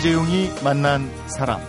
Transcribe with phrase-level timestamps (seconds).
[0.00, 1.60] 이재용이 만난 사람.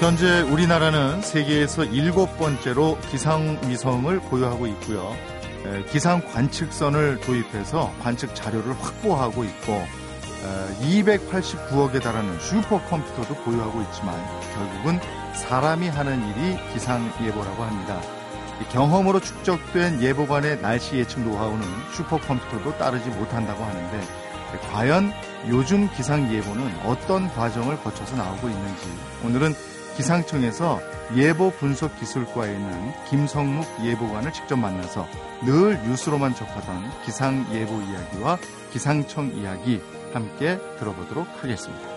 [0.00, 5.14] 현재 우리나라는 세계에서 일곱 번째로 기상 위성을 보유하고 있고요.
[5.92, 9.84] 기상 관측선을 도입해서 관측 자료를 확보하고 있고
[10.82, 14.16] 289억에 달하는 슈퍼컴퓨터도 보유하고 있지만
[14.56, 14.98] 결국은
[15.34, 18.15] 사람이 하는 일이 기상 예보라고 합니다.
[18.64, 24.00] 경험으로 축적된 예보관의 날씨 예측 노하우는 슈퍼컴퓨터도 따르지 못한다고 하는데
[24.72, 25.12] 과연
[25.48, 28.86] 요즘 기상 예보는 어떤 과정을 거쳐서 나오고 있는지
[29.24, 29.54] 오늘은
[29.96, 30.80] 기상청에서
[31.14, 35.06] 예보 분석 기술과에 있는 김성묵 예보관을 직접 만나서
[35.44, 38.38] 늘 뉴스로만 접하던 기상 예보 이야기와
[38.72, 39.80] 기상청 이야기
[40.12, 41.95] 함께 들어보도록 하겠습니다.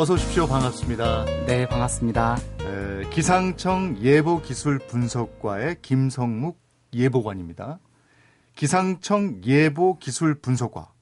[0.00, 0.46] 어서 오십시오.
[0.46, 1.24] 반갑습니다.
[1.46, 2.36] 네, 반갑습니다.
[2.60, 6.56] 에, 기상청 예보기술 분석과의 김성묵
[6.94, 7.80] 예보관입니다.
[8.54, 10.92] 기상청 예보기술 분석과.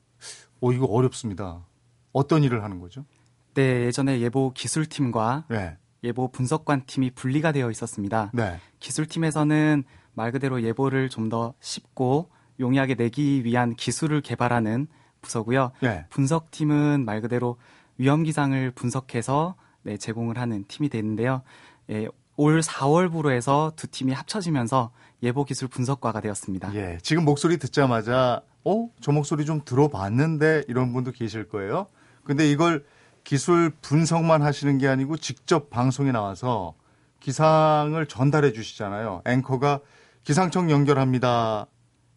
[0.62, 1.66] 오, 이거 어렵습니다.
[2.12, 3.04] 어떤 일을 하는 거죠?
[3.52, 5.76] 네, 예전에 예보 기술팀과 네.
[6.02, 8.30] 예보 분석관 팀이 분리가 되어 있었습니다.
[8.32, 8.58] 네.
[8.80, 12.30] 기술팀에서는 말 그대로 예보를 좀 더 쉽고
[12.60, 14.86] 용이하게 내기 위한 기술을 개발하는
[15.20, 15.72] 부서고요.
[15.82, 16.06] 네.
[16.08, 17.58] 분석팀은 말 그대로
[17.98, 21.42] 위험 기상을 분석해서 네, 제공을 하는 팀이 되는데요.
[21.90, 24.90] 예, 올 4월부로 해서 두 팀이 합쳐지면서
[25.22, 26.74] 예보 기술 분석과가 되었습니다.
[26.74, 31.86] 예, 지금 목소리 듣자마자 어, 저 목소리 좀 들어봤는데 이런 분도 계실 거예요.
[32.24, 32.84] 근데 이걸
[33.24, 36.74] 기술 분석만 하시는 게 아니고 직접 방송에 나와서
[37.20, 39.22] 기상을 전달해 주시잖아요.
[39.24, 39.80] 앵커가
[40.22, 41.66] 기상청 연결합니다.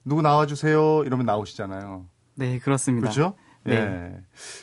[0.03, 1.03] 누구 나와주세요.
[1.05, 2.05] 이러면 나오시잖아요.
[2.35, 3.09] 네, 그렇습니다.
[3.09, 3.35] 그렇죠?
[3.69, 3.85] 네.
[3.85, 4.21] 네.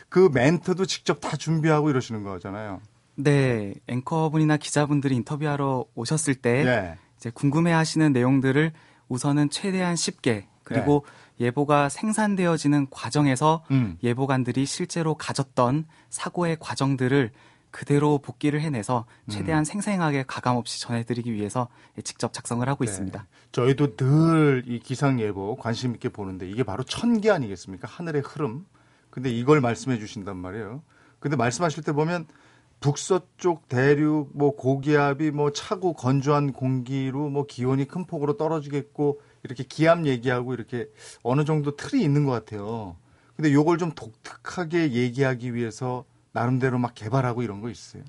[0.08, 2.80] 그 멘트도 직접 다 준비하고 이러시는 거잖아요.
[3.16, 6.96] 네, 앵커분이나 기자분들이 인터뷰하러 오셨을 때 네.
[7.16, 8.72] 이제 궁금해하시는 내용들을
[9.08, 11.04] 우선은 최대한 쉽게 그리고
[11.40, 13.96] 예 보가 생산되어지는 과정에서 음.
[14.02, 17.30] 예보관들이 실제로 가졌던 사고의 과정들을
[17.70, 19.64] 그대로 복기를 해내서 최대한 음.
[19.64, 21.68] 생생하게 가감 없이 전해드리기 위해서
[22.04, 22.90] 직접 작성을 하고 네.
[22.90, 23.26] 있습니다.
[23.52, 27.86] 저희도 늘 이 기상 예보 관심 있게 보는데 이게 바로 천기 아니겠습니까?
[27.86, 28.66] 하늘의 흐름.
[29.16, 30.82] 근데 이걸 말씀해 주신단 말이에요.
[31.20, 32.26] 근데 말씀하실 때 보면
[32.80, 40.04] 북서쪽 대륙 뭐 고기압이 뭐 차고 건조한 공기로 뭐 기온이 큰 폭으로 떨어지겠고 이렇게 기압
[40.04, 40.90] 얘기하고 이렇게
[41.22, 42.94] 어느 정도 틀이 있는 것 같아요.
[43.36, 48.02] 근데 요걸 좀 독특하게 얘기하기 위해서 나름대로 막 개발하고 이런 거 있어요.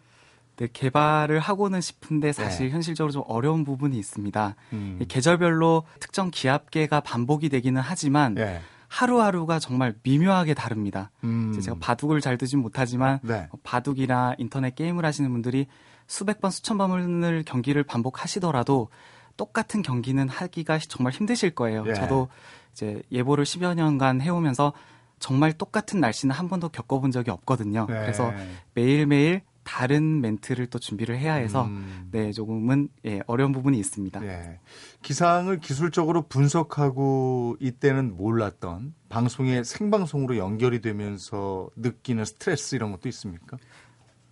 [0.57, 2.73] 네, 개발을 하고는 싶은데 사실 네.
[2.73, 4.55] 현실적으로 좀 어려운 부분이 있습니다.
[4.73, 4.99] 음.
[5.01, 8.59] 이 계절별로 특정 기압계가 반복이 되기는 하지만 예.
[8.87, 11.11] 하루하루가 정말 미묘하게 다릅니다.
[11.23, 11.59] 음.
[11.59, 13.47] 제가 바둑을 잘 두진 못하지만 네.
[13.63, 15.67] 바둑이나 인터넷 게임을 하시는 분들이
[16.07, 18.89] 수백 번 수천 번을 경기를 반복하시더라도
[19.35, 21.83] 똑같은 경기는 하기가 정말 힘드실 거예요.
[21.87, 21.93] 예.
[21.93, 22.29] 저도
[22.71, 24.73] 이제 예보를 10여 년간 해오면서
[25.19, 27.85] 정말 똑같은 날씨는 한 번도 겪어본 적이 없거든요.
[27.89, 28.01] 네.
[28.01, 28.31] 그래서
[28.73, 32.07] 매일매일 다른 멘트를 또 준비를 해야 해서 음.
[32.11, 34.23] 네 조금은 예, 어려운 부분이 있습니다.
[34.23, 34.59] 예.
[35.01, 43.57] 기상을 기술적으로 분석하고 이때는 몰랐던 방송에 생방송으로 연결이 되면서 느끼는 스트레스 이런 것도 있습니까?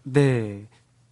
[0.04, 0.68] 네.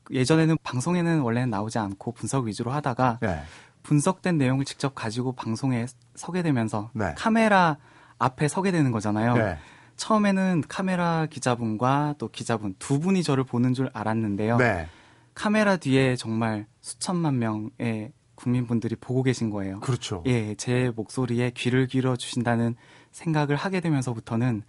[0.09, 3.41] 예전에는 방송에는 원래는 나오지 않고 분석 위주로 하다가 네.
[3.83, 5.85] 분석된 내용을 직접 가지고 방송에
[6.15, 7.13] 서게 되면서 네.
[7.17, 7.77] 카메라
[8.19, 9.33] 앞에 서게 되는 거잖아요.
[9.33, 9.57] 네.
[9.95, 14.57] 처음에는 카메라 기자분과 또 기자분 두 분이 저를 보는 줄 알았는데요.
[14.57, 14.87] 네.
[15.33, 19.79] 카메라 뒤에 정말 수천만 명의 국민분들이 보고 계신 거예요.
[19.79, 20.23] 그렇죠.
[20.25, 22.75] 예, 제 목소리에 귀를 기울여 주신다는
[23.11, 24.63] 생각을 하게 되면서부터는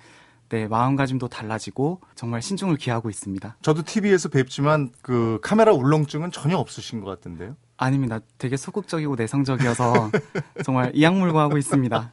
[0.50, 3.56] 네, 마음가짐도 달라지고 정말 신중을 기하고 있습니다.
[3.62, 7.56] 저도 TV에서 뵙지만 그 카메라 울렁증은 전혀 없으신 것 같은데요.
[7.76, 8.20] 아닙니다.
[8.38, 10.10] 되게 소극적이고 내성적이어서
[10.64, 12.12] 정말 이악물고 하고 있습니다.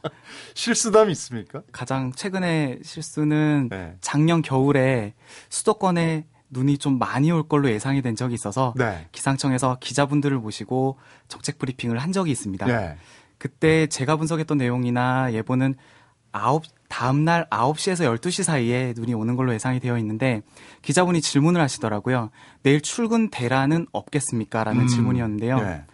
[0.54, 1.62] 실수담 있습니까?
[1.70, 3.96] 가장 최근의 실수는 네.
[4.00, 5.14] 작년 겨울에
[5.50, 9.06] 수도권에 눈이 좀 많이 올 걸로 예상이 된 적이 있어서 네.
[9.12, 10.98] 기상청에서 기자분들을 모시고
[11.28, 12.66] 정책 브리핑을 한 적이 있습니다.
[12.66, 12.96] 네.
[13.38, 15.74] 그때 제가 분석했던 내용이나 예보는
[16.30, 20.42] 아홉 다음 날 9시에서 12시 사이에 눈이 오는 걸로 예상이 되어 있는데
[20.82, 22.28] 기자분이 질문을 하시더라고요.
[22.62, 24.62] 내일 출근 대란은 없겠습니까?
[24.62, 24.86] 라는 음.
[24.88, 25.58] 질문이었는데요.
[25.58, 25.84] 네.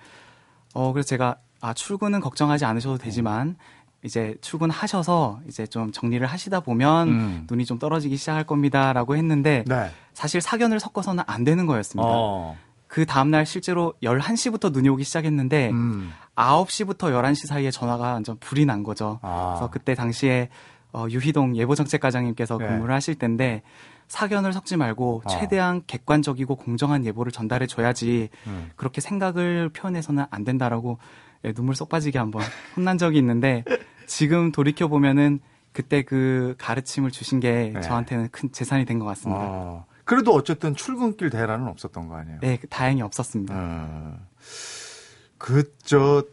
[0.74, 3.54] 어, 그래서 제가 아, 출근은 걱정하지 않으셔도 되지만
[4.02, 7.46] 이제 출근하셔서 이제 좀 정리를 하시다 보면 음.
[7.48, 9.92] 눈이 좀 떨어지기 시작할 겁니다라고 했는데 네.
[10.14, 12.10] 사실 사견을 섞어서는 안 되는 거였습니다.
[12.10, 12.56] 어.
[12.88, 16.10] 그 다음날 실제로 11시부터 눈이 오기 시작했는데 음.
[16.34, 19.20] 9시부터 11시 사이에 전화가 완전 불이 난 거죠.
[19.22, 19.52] 아.
[19.54, 20.48] 그래서 그때 당시에
[20.92, 22.66] 어, 유희동 예보정책과장님께서 네.
[22.66, 23.62] 근무를 하실 때인데
[24.08, 25.28] 사견을 섞지 말고 아.
[25.28, 28.70] 최대한 객관적이고 공정한 예보를 전달해 줘야지 음.
[28.76, 30.98] 그렇게 생각을 표현해서는 안 된다라고
[31.44, 32.42] 예, 눈물 쏙 빠지게 한번
[32.76, 33.64] 혼난 적이 있는데
[34.06, 35.40] 지금 돌이켜 보면은
[35.72, 37.80] 그때 그 가르침을 주신 게 네.
[37.82, 39.42] 저한테는 큰 재산이 된 것 같습니다.
[39.44, 39.84] 어.
[40.04, 42.38] 그래도 어쨌든 출근길 대란은 없었던 거 아니에요?
[42.40, 43.54] 네, 다행히 없었습니다.
[43.54, 44.18] 어.
[45.36, 46.24] 그, 저,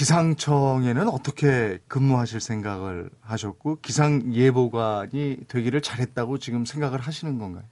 [0.00, 7.64] 기상청에는 어떻게 근무하실 생각을 하셨고, 기상 예보관이 되기를 잘했다고 지금 생각을 하시는 건가요?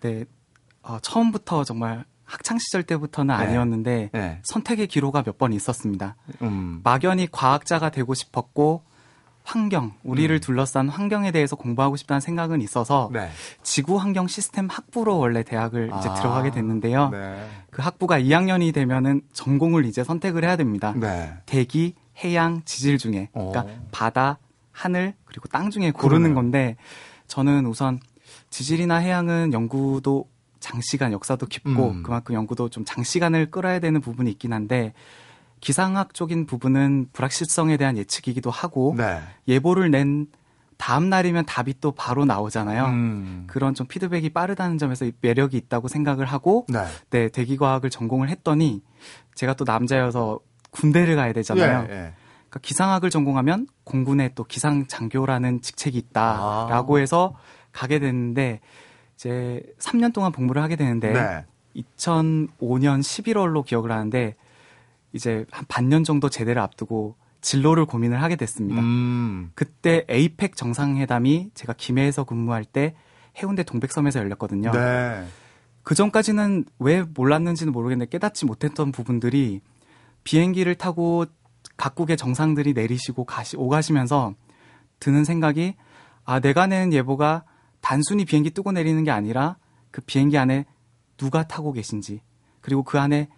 [0.00, 0.24] 네,
[0.82, 3.42] 어, 처음부터 정말 학창 시절 때부터는 네.
[3.44, 4.40] 아니었는데 네.
[4.44, 6.16] 선택의 기로가 몇 번 있었습니다.
[6.40, 6.80] 음.
[6.84, 8.82] 막연히 과학자가 되고 싶었고
[9.48, 10.40] 환경, 우리를 음.
[10.40, 13.30] 둘러싼 환경에 대해서 공부하고 싶다는 생각은 있어서 네.
[13.62, 16.14] 지구 환경 시스템 학부로 원래 대학을 이제 아.
[16.14, 17.08] 들어가게 됐는데요.
[17.08, 17.48] 네.
[17.70, 20.92] 그 학부가 2학년이 되면은 전공을 이제 선택을 해야 됩니다.
[20.94, 21.32] 네.
[21.46, 23.86] 대기, 해양, 지질 중에 그러니까 어.
[23.90, 24.38] 바다,
[24.70, 26.34] 하늘 그리고 땅 중에 고르는 그러네요.
[26.34, 26.76] 건데
[27.26, 28.00] 저는 우선
[28.50, 30.28] 지질이나 해양은 연구도
[30.60, 32.02] 장시간 역사도 깊고 음.
[32.02, 34.92] 그만큼 연구도 좀 장시간을 끌어야 되는 부분이 있긴 한데
[35.60, 39.20] 기상학 쪽인 부분은 불확실성에 대한 예측이기도 하고 네.
[39.46, 40.26] 예보를 낸
[40.76, 42.86] 다음 날이면 답이 또 바로 나오잖아요.
[42.86, 43.44] 음.
[43.48, 46.84] 그런 좀 피드백이 빠르다는 점에서 매력이 있다고 생각을 하고 네.
[47.10, 48.82] 네 대기과학을 전공을 했더니
[49.34, 50.38] 제가 또 남자여서
[50.70, 51.86] 군대를 가야 되잖아요.
[51.88, 52.12] 예, 예.
[52.48, 57.00] 그러니까 기상학을 전공하면 공군에 또 기상장교라는 직책이 있다라고 아.
[57.00, 57.34] 해서
[57.72, 58.60] 가게 됐는데
[59.16, 61.44] 이제 3년 동안 복무를 하게 되는데 네.
[61.76, 64.36] 2005년 11월로 기억을 하는데
[65.12, 68.80] 이제 한 반년 정도 제대를 앞두고 진로를 고민을 하게 됐습니다.
[68.80, 69.50] 음.
[69.54, 72.94] 그때 에이펙 정상회담이 제가 김해에서 근무할 때
[73.40, 74.72] 해운대 동백섬에서 열렸거든요.
[74.72, 75.24] 네.
[75.82, 79.60] 그 전까지는 왜 몰랐는지는 모르겠는데 깨닫지 못했던 부분들이
[80.24, 81.24] 비행기를 타고
[81.76, 84.34] 각국의 정상들이 내리시고 가시, 오가시면서
[85.00, 85.76] 드는 생각이
[86.24, 87.44] 아, 내가 내는 예보가
[87.80, 89.56] 단순히 비행기 뜨고 내리는 게 아니라
[89.90, 90.66] 그 비행기 안에
[91.16, 92.20] 누가 타고 계신지
[92.60, 93.28] 그리고 그 안에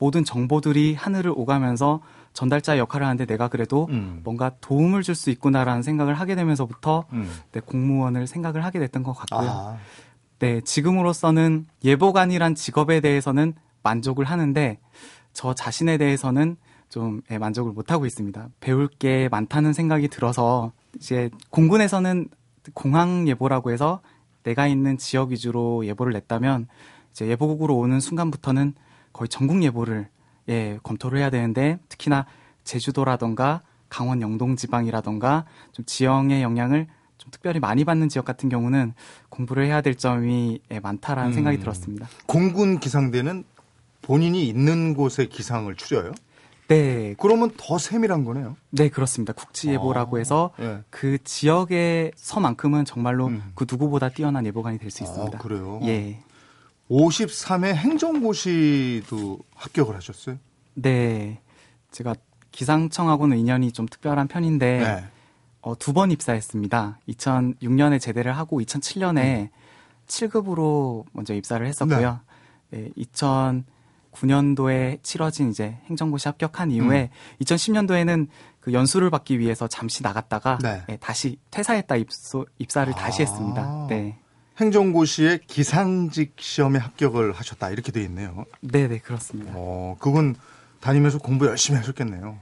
[0.00, 2.00] 모든 정보들이 하늘을 오가면서
[2.32, 4.20] 전달자 역할을 하는데 내가 그래도 음.
[4.24, 7.30] 뭔가 도움을 줄 수 있구나라는 생각을 하게 되면서부터 음.
[7.52, 9.48] 네, 공무원을 생각을 하게 됐던 것 같고요.
[9.48, 9.76] 아.
[10.38, 13.52] 네, 지금으로서는 예보관이란 직업에 대해서는
[13.82, 14.78] 만족을 하는데
[15.34, 16.56] 저 자신에 대해서는
[16.88, 18.48] 좀 예, 만족을 못 하고 있습니다.
[18.60, 22.28] 배울 게 많다는 생각이 들어서 이제 공군에서는
[22.74, 24.00] 공항 예보라고 해서
[24.44, 26.68] 내가 있는 지역 위주로 예보를 냈다면
[27.10, 28.74] 이제 예보국으로 오는 순간부터는
[29.12, 30.08] 거의 전국 예보를
[30.48, 32.26] 예, 검토를 해야 되는데 특히나
[32.64, 36.86] 제주도라던가 강원 영동 지방이라던가 좀 지형의 영향을
[37.18, 38.94] 좀 특별히 많이 받는 지역 같은 경우는
[39.28, 41.34] 공부를 해야 될 점이 예, 많다라는 음.
[41.34, 42.08] 생각이 들었습니다.
[42.26, 43.44] 공군 기상대는
[44.02, 46.12] 본인이 있는 곳의 기상을 추려요?
[46.68, 48.56] 네, 그러면 더 세밀한 거네요.
[48.70, 49.32] 네 그렇습니다.
[49.32, 50.78] 국지예보라고 아, 해서 예.
[50.88, 53.52] 그 지역에서만큼은 정말로 음.
[53.54, 55.36] 그 누구보다 뛰어난 예보관이 될 수 있습니다.
[55.36, 55.80] 아, 그래요?
[55.82, 56.20] 예,
[56.90, 60.36] 53회 행정고시도 합격을 하셨어요?
[60.74, 61.40] 네,
[61.92, 62.14] 제가
[62.50, 65.04] 기상청하고는 인연이 좀 특별한 편인데 네.
[65.62, 66.98] 어, 두 번 입사했습니다.
[67.08, 69.50] 2006년에 제대를 하고 2007년에
[70.06, 72.20] 7급으로 먼저 입사를 했었고요.
[72.70, 72.88] 네,
[74.12, 77.10] 2009년도에 치러진 이제 행정고시 합격한 이후에
[77.42, 78.26] 2010년도에는
[78.60, 80.82] 그 연수를 받기 위해서 잠시 나갔다가 네.
[80.88, 83.26] 예, 다시 퇴사했다 입소, 입사를 다시 아.
[83.26, 83.86] 했습니다.
[83.88, 84.18] 네.
[84.58, 88.44] 행정고시에 기상직 시험에 합격을 하셨다 이렇게 돼 있네요.
[88.60, 89.52] 네, 네, 그렇습니다.
[89.54, 90.34] 어, 그건
[90.80, 92.38] 다니면서 공부 열심히 하셨겠네요.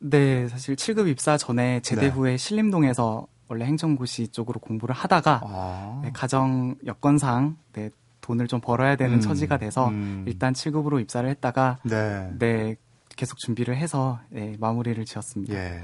[0.00, 2.08] 네, 사실 7급 입사 전에 제대 네.
[2.08, 6.00] 후에 신림동에서 원래 행정고시 쪽으로 공부를 하다가 아.
[6.02, 10.24] 네, 가정 여건상 네, 돈을 좀 벌어야 되는 음, 처지가 돼서 음.
[10.26, 12.30] 일단 7급으로 입사를 했다가 네.
[12.38, 12.76] 네,
[13.16, 15.54] 계속 준비를 해서 네, 마무리를 지었습니다.
[15.54, 15.82] 예.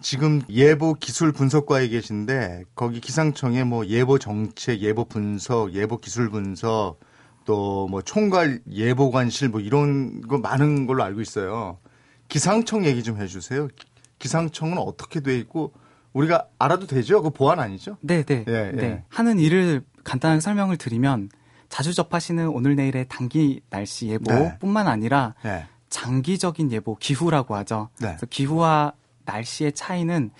[0.00, 6.98] 지금 예보 기술 분석과에 계신데 거기 기상청에 뭐 예보 정책, 예보 분석, 예보 기술 분석
[7.44, 11.78] 또 뭐 총괄 예보관실 뭐 이런 거 많은 걸로 알고 있어요.
[12.28, 13.68] 기상청 얘기 좀 해주세요.
[13.68, 13.86] 기-
[14.18, 15.72] 기상청은 어떻게 돼 있고
[16.12, 17.22] 우리가 알아도 되죠?
[17.22, 17.96] 그 보안 아니죠?
[18.00, 18.82] 네, 네, 예, 네.
[18.82, 19.04] 예.
[19.08, 21.28] 하는 일을 간단하게 설명을 드리면
[21.68, 24.14] 자주 접하시는 오늘 내일의 단기 날씨 네.
[24.14, 25.66] 예보뿐만 아니라 네.
[25.90, 27.90] 장기적인 예보, 기후라고 하죠.
[28.00, 28.08] 네.
[28.08, 28.92] 그래서 기후와
[29.26, 30.30] 날씨의 차이는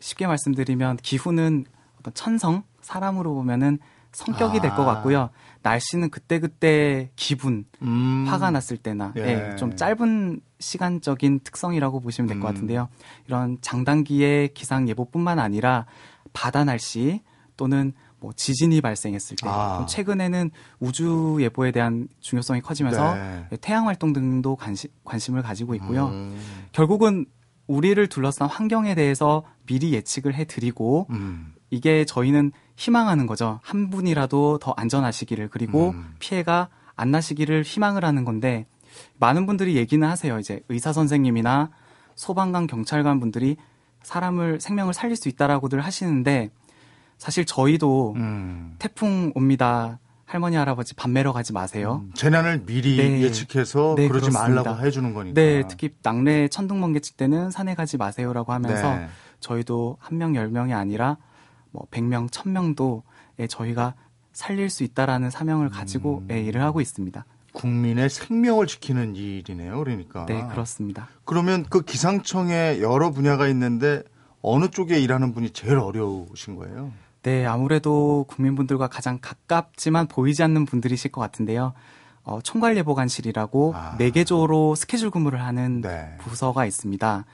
[0.00, 1.66] 쉽게 말씀드리면 기후는
[2.00, 3.78] 어떤 천성, 사람으로 보면은
[4.12, 4.94] 성격이 될것 아.
[4.94, 5.30] 같고요.
[5.62, 8.26] 날씨는 그때그때 기분, 음.
[8.28, 9.52] 화가 났을 때나 예.
[9.52, 12.54] 예, 좀 짧은 시간적인 특성이라고 보시면 될것 음.
[12.54, 12.88] 같은데요.
[13.26, 15.86] 이런 장단기의 기상 예보뿐만 아니라
[16.32, 17.22] 바다 날씨
[17.56, 19.84] 또는 뭐 지진이 발생했을 때, 아.
[19.88, 23.46] 최근에는 우주 예보에 대한 중요성이 커지면서 네.
[23.60, 26.06] 태양 활동 등도 관심, 관심을 가지고 있고요.
[26.06, 26.40] 음.
[26.70, 27.26] 결국은
[27.72, 31.54] 우리를 둘러싼 환경에 대해서 미리 예측을 해드리고 음.
[31.70, 33.60] 이게 저희는 희망하는 거죠.
[33.62, 36.14] 한 분이라도 더 안전하시기를 그리고 음.
[36.18, 38.66] 피해가 안 나시기를 희망을 하는 건데
[39.18, 40.38] 많은 분들이 얘기는 하세요.
[40.38, 41.70] 이제 의사 선생님이나
[42.14, 43.56] 소방관 경찰관 분들이
[44.02, 46.50] 사람을 생명을 살릴 수 있다라고들 하시는데
[47.16, 48.76] 사실 저희도 음.
[48.78, 49.98] 태풍 옵니다.
[50.32, 52.00] 할머니 할아버지 밥 매러 가지 마세요.
[52.04, 52.12] 음.
[52.14, 53.20] 재난을 미리 네.
[53.20, 54.62] 예측해서 네, 그러지 그렇습니다.
[54.62, 55.34] 말라고 해주는 거니까.
[55.34, 59.08] 네, 특히 낙뢰 천둥번개 칠 때는 산에 가지 마세요라고 하면서 네.
[59.40, 61.18] 저희도 한 명, 열 명이 아니라
[61.70, 63.02] 뭐 100명, 1000명도
[63.40, 63.94] 예, 저희가
[64.32, 66.28] 살릴 수 있다라는 사명을 가지고 음.
[66.30, 67.26] 예, 일을 하고 있습니다.
[67.52, 69.78] 국민의 생명을 지키는 일이네요.
[69.78, 70.24] 그러니까.
[70.24, 71.08] 네, 그렇습니다.
[71.26, 74.02] 그러면 그 기상청에 여러 분야가 있는데
[74.40, 76.90] 어느 쪽에 일하는 분이 제일 어려우신 거예요?
[77.22, 81.72] 네, 아무래도 국민분들과 가장 가깝지만 보이지 않는 분들이실 것 같은데요.
[82.24, 83.96] 어, 총괄예보관실이라고 아.
[83.98, 86.16] 네 4개조로 스케줄 근무를 하는 네.
[86.18, 87.24] 부서가 있습니다.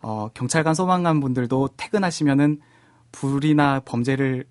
[0.00, 2.60] 어, 경찰관, 소방관 분들도 퇴근하시면은
[3.12, 4.44] 불이나 범죄를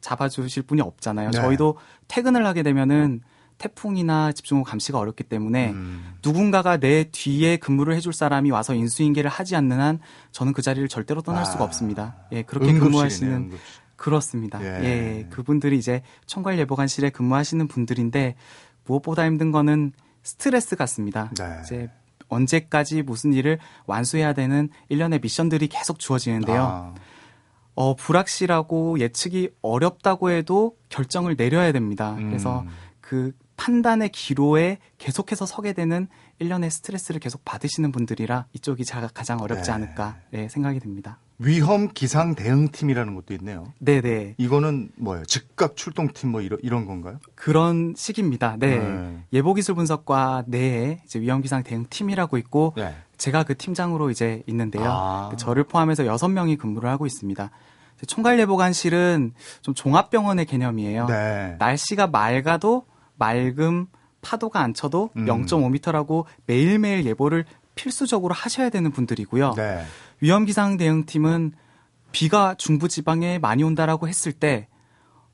[0.00, 1.30] 잡아주실 분이 없잖아요.
[1.30, 1.40] 네.
[1.40, 1.76] 저희도
[2.08, 3.20] 퇴근을 하게 되면은
[3.58, 6.14] 태풍이나 집중호우 감시가 어렵기 때문에 음.
[6.24, 10.00] 누군가가 내 뒤에 근무를 해줄 사람이 와서 인수인계를 하지 않는 한
[10.32, 11.44] 저는 그 자리를 절대로 떠날 아.
[11.44, 12.16] 수가 없습니다.
[12.32, 13.60] 예, 그렇게 근무하시는 응급실.
[14.00, 14.62] 그렇습니다.
[14.62, 14.82] 예.
[14.82, 15.26] 예.
[15.28, 18.34] 그분들이 이제 총괄예보관실에 근무하시는 분들인데
[18.86, 19.92] 무엇보다 힘든 거는
[20.22, 21.30] 스트레스 같습니다.
[21.38, 21.60] 네.
[21.62, 21.90] 이제
[22.28, 26.62] 언제까지 무슨 일을 완수해야 되는 일련의 미션들이 계속 주어지는데요.
[26.62, 26.94] 아,
[27.74, 32.14] 어, 불확실하고 예측이 어렵다고 해도 결정을 내려야 됩니다.
[32.14, 32.28] 음.
[32.28, 32.64] 그래서
[33.02, 36.08] 그 판단의 기로에 계속해서 서게 되는
[36.40, 39.72] 일련의 스트레스를 계속 받으시는 분들이라 이쪽이 자- 가장 어렵지 네.
[39.72, 41.18] 않을까 네, 생각이 듭니다.
[41.38, 43.72] 위험 기상 대응팀이라는 것도 있네요.
[43.78, 44.34] 네네.
[44.38, 45.24] 이거는 뭐예요?
[45.26, 47.18] 즉각 출동팀 뭐 이런, 이런 건가요?
[47.34, 48.56] 그런 식입니다.
[48.58, 48.78] 네.
[48.78, 49.24] 네.
[49.32, 52.94] 예보기술 분석과 내에 이제 위험 기상 대응팀이라고 있고 네.
[53.16, 54.84] 제가 그 팀장으로 이제 있는데요.
[54.86, 55.30] 아.
[55.38, 57.50] 저를 포함해서 여섯 명이 근무를 하고 있습니다.
[58.06, 61.06] 총괄예보관실은 좀 종합병원의 개념이에요.
[61.06, 61.56] 네.
[61.58, 63.86] 날씨가 맑아도 맑음,
[64.22, 65.26] 파도가 안 쳐도 음.
[65.26, 69.54] 0.5m라고 매일매일 예보를 필수적으로 하셔야 되는 분들이고요.
[69.54, 69.84] 네.
[70.20, 71.52] 위험 기상 대응팀은
[72.12, 74.68] 비가 중부 지방에 많이 온다라고 했을 때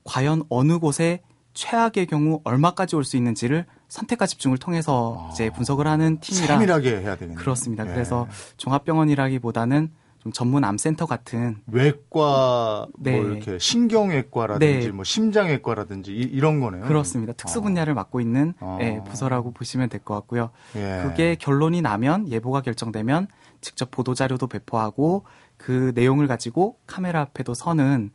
[0.04, 1.22] 과연 어느 곳에
[1.54, 5.30] 최악의 경우 얼마까지 올 수 있는지를 선택과 집중을 통해서 아.
[5.32, 7.38] 이제 분석을 하는 팀이라 세밀하게 해야 되겠네요.
[7.38, 7.84] 그렇습니다.
[7.88, 7.92] 예.
[7.92, 8.28] 그래서
[8.58, 9.90] 종합병원이라기보다는
[10.26, 13.20] 좀 전문 암센터 같은 외과 네.
[13.20, 14.92] 뭐 이렇게 신경외과라든지 네.
[14.92, 16.82] 뭐 심장외과라든지 이, 런 거네요.
[16.82, 17.32] 그렇습니다.
[17.32, 18.78] 특수 분야를 맡고 있는 아.
[18.80, 20.50] 예, 부서라고 보시면 될 것 같고요.
[20.76, 21.02] 예.
[21.04, 23.28] 그게 결론이 나면 예보가 결정되면
[23.60, 25.24] 직접 보도 자료도 배포하고
[25.56, 28.10] 그 내용을 가지고 카메라 앞에도 서는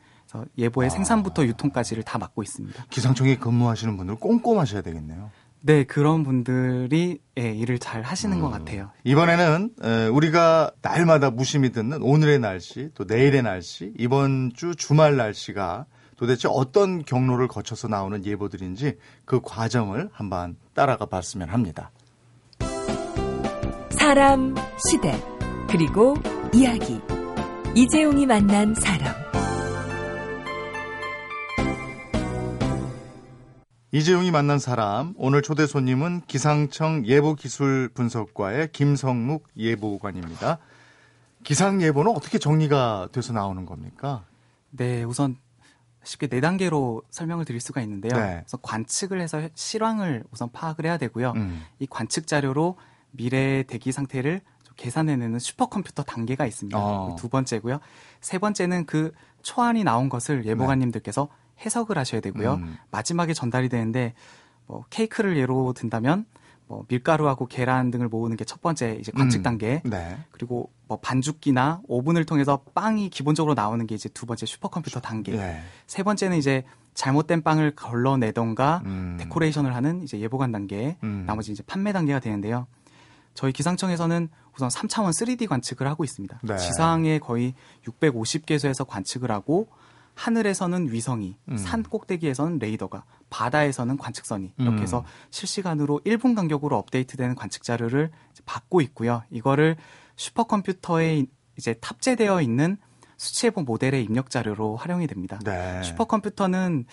[0.58, 0.89] 예보의 아.
[0.89, 2.86] 생산부터 유통까지를 다 맡고 있습니다.
[2.89, 5.30] 기상청에 근무하시는 분들 꼼꼼하셔야 되겠네요.
[5.63, 8.89] 네, 그런 분들이 예, 일을 잘 하시는 것 같아요.
[9.03, 15.86] 이번에는 에, 우리가 날마다 무심히 듣는 오늘의 날씨, 또 내일의 날씨, 이번 주 주말 날씨가
[16.18, 21.91] 도대체 어떤 경로를 거쳐서 나오는 예보들인지 그 과정을 한번 따라가 봤으면 합니다.
[23.89, 24.56] 사람,
[24.89, 25.13] 시대,
[25.70, 26.15] 그리고
[26.53, 27.00] 이야기.
[27.75, 29.31] 이재용이 만난 사람.
[33.93, 40.60] 이재용이 만난 사람, 오늘 초대 손님은 기상청 예보기술 분석과의 김성묵 예보관입니다.
[41.43, 44.24] 기상 예보는 어떻게 정리가 돼서 나오는 겁니까?
[44.69, 45.36] 네, 우선
[46.03, 48.13] 쉽게 네 단계로 설명을 드릴 수가 있는데요.
[48.13, 48.38] 네.
[48.39, 51.33] 그래서 관측을 해서 실황을 우선 파악을 해야 되고요.
[51.36, 51.62] 음.
[51.79, 52.77] 이 관측 자료로
[53.12, 56.79] 미래 대기 상태를 좀 계산해내는 슈퍼컴퓨터 단계가 있습니다.
[56.79, 57.17] 어.
[57.19, 57.79] 두 번째고요.
[58.21, 61.27] 세 번째는 그 초안이 나온 것을 예보관님들께서
[61.65, 62.56] 해석을 하셔야 되고요.
[62.56, 62.77] 음.
[62.91, 64.13] 마지막에 전달이 되는데
[64.68, 66.25] 뭐 케이크를 예로 든다면
[66.68, 69.44] 뭐 밀가루하고 계란 등을 모으는 게 첫 번째 이제 관측 음.
[69.44, 69.82] 단계.
[69.84, 70.18] 네.
[70.32, 75.34] 그리고 뭐 반죽기나 오븐을 통해서 빵이 기본적으로 나오는 게 이제 두 번째 슈퍼컴퓨터 단계.
[75.34, 75.62] 예.
[75.88, 76.63] 세 번째는 이제
[76.94, 79.18] 잘못된 빵을 걸러내던가 음.
[79.20, 80.98] 데코레이션을 하는 이제 예보관 단계.
[81.03, 81.24] 음.
[81.27, 82.68] 나머지 이제 판매 단계가 되는데요.
[83.34, 86.39] 저희 기상청에서는 우선 3차원 3D 관측을 하고 있습니다.
[86.44, 86.58] 네.
[86.58, 87.53] 지상에 거의
[87.88, 89.68] 650개소에서 관측을 하고
[90.15, 91.58] 하늘에서는 위성이, 음.
[91.58, 94.82] 산 꼭대기에서는 레이더가, 바다에서는 관측선이 이렇게 음.
[94.82, 98.12] 해서 실시간으로 1분 간격으로 업데이트되는 관측 자료를
[98.46, 99.24] 받고 있고요.
[99.30, 99.77] 이거를
[100.15, 101.25] 슈퍼컴퓨터에
[101.58, 102.77] 이제 탑재되어 있는
[103.18, 105.39] 수치예보 모델의 입력 자료로 활용이 됩니다.
[105.44, 105.82] 네.
[105.84, 106.86] 슈퍼컴퓨터는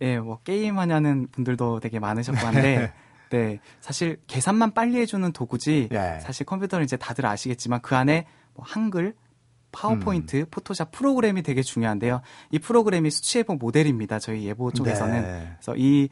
[0.00, 2.92] 예, 뭐 게임 하냐는 분들도 되게 많으셨고 한데
[3.30, 6.18] 네, 사실 계산만 빨리 해주는 도구지 예.
[6.20, 9.14] 사실 컴퓨터는 이제 다들 아시겠지만 그 안에 뭐 한글
[9.72, 12.20] 파워포인트, 포토샵 프로그램이 되게 중요한데요.
[12.50, 14.18] 이 프로그램이 수치 예보 모델입니다.
[14.18, 15.22] 저희 예보 쪽에서는.
[15.22, 15.52] 네.
[15.58, 16.08] 그래서 이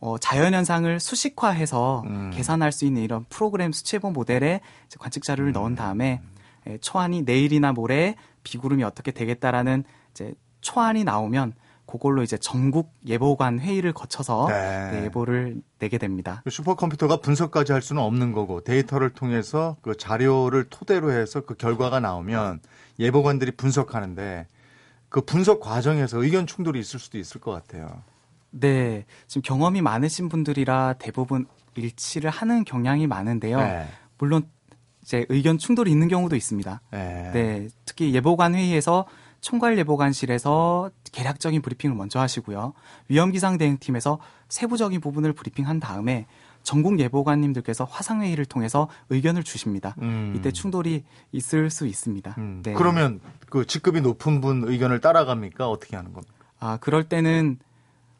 [0.00, 2.30] 어, 자연현상을 수식화해서 음.
[2.32, 4.60] 계산할 수 있는 이런 프로그램 수치예보 모델에
[4.98, 5.54] 관측 자료를 음.
[5.54, 6.20] 넣은 다음에
[6.68, 11.54] 예, 초안이 내일이나 모레 비구름이 어떻게 되겠다라는 이제 초안이 나오면
[11.86, 14.90] 그걸로 이제 전국 예보관 회의를 거쳐서 네.
[14.92, 16.42] 네, 예보를 내게 됩니다.
[16.44, 21.98] 그 슈퍼컴퓨터가 분석까지 할 수는 없는 거고 데이터를 통해서 그 자료를 토대로 해서 그 결과가
[21.98, 22.60] 나오면
[22.98, 24.46] 예보관들이 분석하는데
[25.08, 28.02] 그 분석 과정에서 의견 충돌이 있을 수도 있을 것 같아요.
[28.50, 33.58] 네, 지금 경험이 많으신 분들이라 대부분 일치를 하는 경향이 많은데요.
[33.58, 33.86] 네.
[34.18, 34.48] 물론
[35.02, 36.80] 이제 의견 충돌이 있는 경우도 있습니다.
[36.90, 37.30] 네.
[37.32, 39.06] 네, 특히 예보관 회의에서
[39.40, 42.74] 총괄 예보관실에서 개략적인 브리핑을 먼저 하시고요.
[43.08, 46.26] 위험기상 대응팀에서 세부적인 부분을 브리핑한 다음에
[46.68, 49.94] 전국 예보관님들께서 화상 회의를 통해서 의견을 주십니다.
[50.02, 50.34] 음.
[50.36, 52.34] 이때 충돌이 있을 수 있습니다.
[52.36, 52.60] 음.
[52.62, 52.74] 네.
[52.74, 55.66] 그러면 그 직급이 높은 분 의견을 따라갑니까?
[55.66, 56.34] 어떻게 하는 겁니까?
[56.60, 57.58] 아, 그럴 때는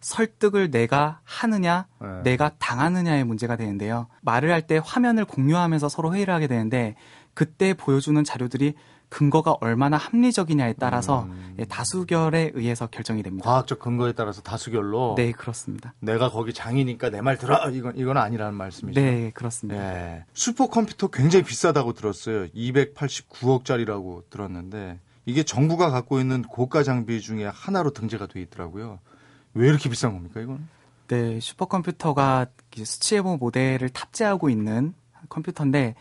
[0.00, 2.22] 설득을 내가 하느냐, 네.
[2.22, 4.06] 내가 당하느냐의 문제가 되는데요.
[4.22, 6.94] 말을 할 때 화면을 공유하면서 서로 회의를 하게 되는데
[7.34, 8.72] 그때 보여주는 자료들이
[9.10, 11.54] 근거가 얼마나 합리적이냐에 따라서 음.
[11.58, 13.48] 예, 다수결에 의해서 결정이 됩니다.
[13.48, 15.94] 과학적 근거에 따라서 다수결로 네, 그렇습니다.
[16.00, 19.00] 내가 거기 장이니까 내 말 들어 이건 이건 아니라는 말씀이죠.
[19.00, 19.82] 네, 그렇습니다.
[19.82, 20.24] 예.
[20.34, 22.48] 슈퍼컴퓨터 굉장히 비싸다고 들었어요.
[22.48, 28.98] 289억짜리라고 들었는데 이게 정부가 갖고 있는 고가 장비 중에 하나로 등재가 돼 있더라고요.
[29.54, 30.68] 왜 이렇게 비싼 겁니까, 이건?
[31.08, 32.46] 네, 슈퍼컴퓨터가
[32.76, 34.94] 이 수치예보 모델을 탑재하고 있는
[35.28, 35.94] 컴퓨터인데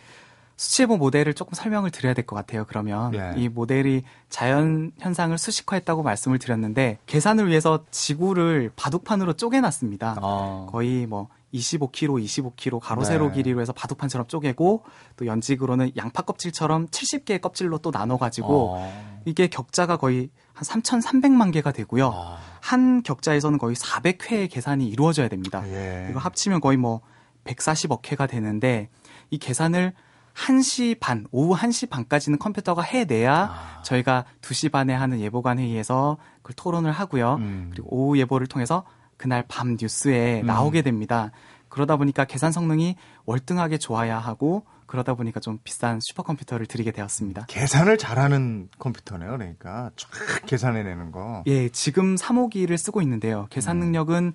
[0.57, 2.65] 수치예보 모델을 조금 설명을 드려야 될 것 같아요.
[2.67, 3.33] 그러면 예.
[3.37, 10.17] 이 모델이 자연 현상을 수식화했다고 말씀을 드렸는데 계산을 위해서 지구를 바둑판으로 쪼개놨습니다.
[10.21, 10.67] 아.
[10.69, 13.35] 거의 뭐 25km, 25km 가로 세로 네.
[13.35, 14.83] 길이로 해서 바둑판처럼 쪼개고
[15.15, 19.21] 또 연직으로는 양파 껍질처럼 70개의 껍질로 또 나눠 가지고 어.
[19.25, 22.11] 이게 격자가 거의 한 3,300만 개가 되고요.
[22.13, 22.37] 아.
[22.61, 25.63] 한 격자에서는 거의 400회의 계산이 이루어져야 됩니다.
[25.67, 26.07] 예.
[26.09, 27.01] 이거 합치면 거의 뭐
[27.45, 28.89] 140억 회가 되는데
[29.29, 29.93] 이 계산을
[30.37, 33.81] 1시 반, 오후 1시 반까지는 컴퓨터가 해내야 아.
[33.83, 37.35] 저희가 2시 반에 하는 예보관 회의에서 그걸 토론을 하고요.
[37.35, 37.69] 음.
[37.71, 38.85] 그리고 오후 예보를 통해서
[39.17, 40.45] 그날 밤 뉴스에 음.
[40.45, 41.31] 나오게 됩니다.
[41.69, 42.95] 그러다 보니까 계산 성능이
[43.25, 47.47] 월등하게 좋아야 하고 그러다 보니까 좀 비싼 슈퍼컴퓨터를 드리게 되었습니다.
[47.47, 49.31] 계산을 잘하는 컴퓨터네요.
[49.31, 50.09] 그러니까 쫙
[50.45, 51.43] 계산해내는 거.
[51.47, 53.47] 예, 지금 3호기를 쓰고 있는데요.
[53.49, 53.79] 계산 음.
[53.81, 54.33] 능력은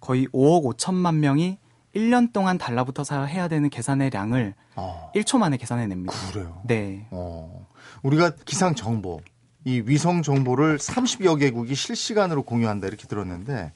[0.00, 1.58] 거의 5억 5천만 명이
[1.94, 5.10] 1년 동안 달라붙어서 해야 되는 계산의 량을 어.
[5.14, 6.14] 1초 만에 계산해 냅니다.
[6.30, 6.60] 그래요.
[6.64, 7.06] 네.
[7.10, 7.66] 어.
[8.02, 9.20] 우리가 기상 정보,
[9.64, 13.72] 이 위성 정보를 30여 개국이 실시간으로 공유한다 이렇게 들었는데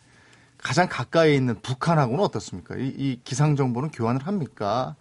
[0.59, 2.77] 가장 가까이 있는 북한하고는 어떻습니까?
[2.77, 4.95] 이, 이 기상 정보는 교환을 합니까?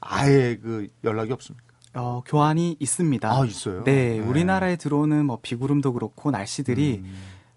[0.00, 1.64] 아예 그 연락이 없습니까?
[1.94, 3.30] 어, 교환이 있습니다.
[3.30, 3.84] 아, 있어요?
[3.84, 4.18] 네, 네.
[4.18, 7.14] 우리나라에 들어오는 뭐 비구름도 그렇고 날씨들이 음.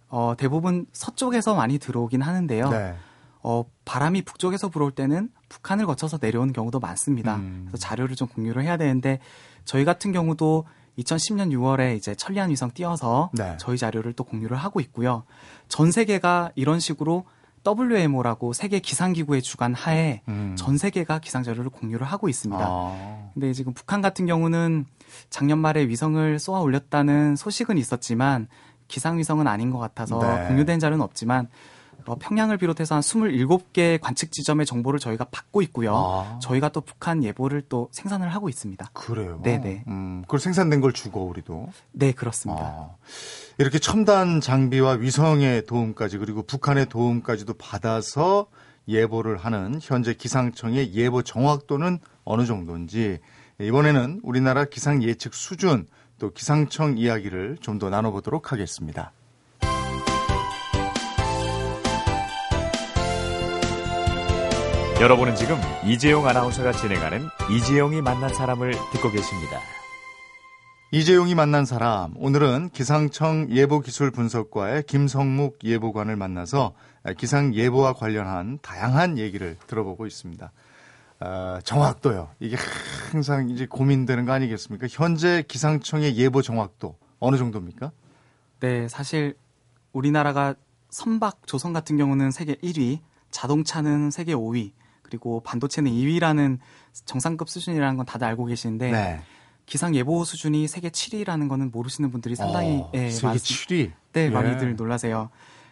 [0.09, 2.69] 어, 대부분 서쪽에서 많이 들어오긴 하는데요.
[2.69, 2.95] 네.
[3.49, 7.37] 어, 바람이 북쪽에서 불어올 때는 북한을 거쳐서 내려오는 경우도 많습니다.
[7.37, 7.63] 음.
[7.65, 9.19] 그래서 자료를 좀 공유를 해야 되는데
[9.63, 10.65] 저희 같은 경우도
[10.97, 13.55] 2010년 6월에 이제 천리안 위성 띄워서 네.
[13.57, 15.23] 저희 자료를 또 공유를 하고 있고요.
[15.69, 17.23] 전 세계가 이런 식으로
[17.65, 20.53] WMO라고 세계 기상기구의 주관 하에 음.
[20.57, 22.61] 전 세계가 기상 자료를 공유를 하고 있습니다.
[22.61, 23.29] 아.
[23.33, 24.85] 근데 지금 북한 같은 경우는
[25.29, 28.49] 작년 말에 위성을 쏘아 올렸다는 소식은 있었지만
[28.89, 30.47] 기상 위성은 아닌 것 같아서 네.
[30.49, 31.47] 공유된 자료는 없지만
[32.05, 35.95] 어, 평양을 비롯해서 한 27개 관측 지점의 정보를 저희가 받고 있고요.
[35.95, 36.39] 아.
[36.41, 38.85] 저희가 또 북한 예보를 또 생산을 하고 있습니다.
[38.93, 39.39] 그래요.
[39.43, 39.83] 네네.
[39.87, 41.69] 음, 그걸 생산된 걸 주고 우리도.
[41.91, 42.63] 네, 그렇습니다.
[42.63, 42.89] 아,
[43.57, 48.47] 이렇게 첨단 장비와 위성의 도움까지 그리고 북한의 도움까지도 받아서
[48.87, 53.19] 예보를 하는 현재 기상청의 예보 정확도는 어느 정도인지
[53.59, 55.87] 이번에는 우리나라 기상 예측 수준
[56.19, 59.11] 또 기상청 이야기를 좀 더 나눠보도록 하겠습니다.
[64.99, 69.59] 여러분은 지금 이재용 아나운서가 진행하는 이재용이 만난 사람을 듣고 계십니다.
[70.91, 76.73] 이재용이 만난 사람 오늘은 기상청 예보기술분석과의 김성묵 예보관을 만나서
[77.15, 80.51] 기상 예보와 관련한 다양한 얘기를 들어보고 있습니다.
[81.19, 82.29] 어, 정확도요.
[82.39, 82.57] 이게
[83.11, 84.87] 항상 이제 고민되는 거 아니겠습니까?
[84.89, 87.91] 현재 기상청의 예보 정확도 어느 정도입니까?
[88.61, 89.35] 네, 사실
[89.93, 90.55] 우리나라가
[90.89, 94.71] 선박 조선 같은 경우는 세계 1위, 자동차는 세계 5위,
[95.07, 96.59] 그리고 반도체는 2위라는
[97.05, 99.21] 정상급 수준이라는 건 다들 알고 계시는데 네.
[99.65, 103.91] 기상 예보 수준이 세계 7위라는 거는 모르시는 분들이 상당히 어, 예, 세계 많- 7위.
[104.13, 104.29] 네, 예.
[104.29, 105.29] 많이들 놀라세요.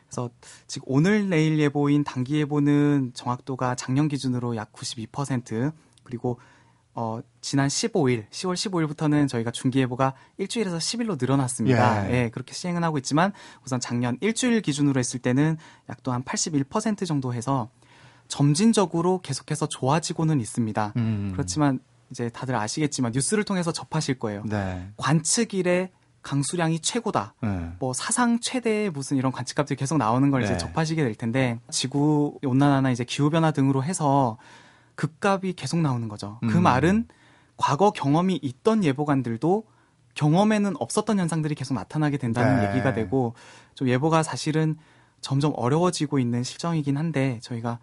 [0.08, 0.30] 그래서
[0.67, 5.71] 지금 오늘 내일 예보인 단기 예보는 정확도가 작년 기준으로 약 92%
[6.04, 6.39] 그리고
[6.98, 12.10] 어, 지난 15일, 10월 15일부터는 저희가 중기 예보가 일주일에서 10일로 늘어났습니다.
[12.10, 12.13] 예.
[12.26, 13.34] 예, 그렇게 시행은 하고 있지만
[13.65, 15.58] 우선 작년 일주일 기준으로 했을 때는
[15.89, 17.69] 약 또 한 81% 정도 해서
[18.27, 20.93] 점진적으로 계속해서 좋아지고는 있습니다.
[20.97, 21.31] 음.
[21.33, 24.43] 그렇지만 이제 다들 아시겠지만 뉴스를 통해서 접하실 거예요.
[24.45, 24.89] 네.
[24.97, 27.35] 관측 일에 강수량이 최고다.
[27.41, 27.71] 네.
[27.79, 30.47] 뭐 사상 최대의 무슨 이런 관측값들이 계속 나오는 걸 네.
[30.47, 34.38] 이제 접하시게 될 텐데 지구 온난화나 이제 기후 변화 등으로 해서
[34.95, 36.39] 급값이 계속 나오는 거죠.
[36.41, 36.63] 그 음.
[36.63, 37.07] 말은
[37.57, 39.65] 과거 경험이 있던 예보관들도
[40.15, 42.69] 경험에는 없었던 현상들이 계속 나타나게 된다는 네.
[42.69, 43.35] 얘기가 되고
[43.75, 44.77] 좀 예보가 사실은
[45.21, 47.79] 점점 어려워지고 있는 실정이긴 한데 저희가